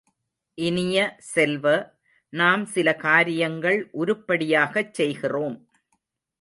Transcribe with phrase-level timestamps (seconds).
[0.57, 0.97] இனிய
[1.33, 1.65] செல்வ,
[2.33, 5.57] நாம் சில காரியங்கள் உருப்படியாகச் செய்கிறோம்!